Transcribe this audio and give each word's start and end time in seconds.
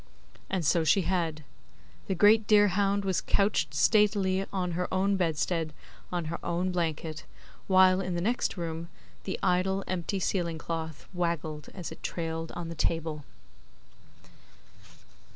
And 0.49 0.65
so 0.65 0.83
she 0.83 1.03
had. 1.03 1.43
The 2.07 2.15
great 2.15 2.47
deerhound 2.47 3.05
was 3.05 3.21
couched 3.21 3.75
statelily 3.75 4.47
on 4.51 4.71
her 4.71 4.91
own 4.91 5.15
bedstead 5.15 5.73
on 6.11 6.25
her 6.25 6.43
own 6.43 6.71
blanket, 6.71 7.25
while, 7.67 8.01
in 8.01 8.15
the 8.15 8.19
next 8.21 8.57
room, 8.57 8.89
the 9.25 9.37
idle, 9.43 9.83
empty, 9.85 10.19
ceiling 10.19 10.57
cloth 10.57 11.07
waggled 11.13 11.69
as 11.75 11.91
it 11.91 12.01
trailed 12.01 12.51
on 12.53 12.67
the 12.67 12.73
table. 12.73 13.25